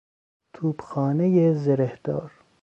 توپخانهی 0.53 1.53
زرهدار 1.53 2.31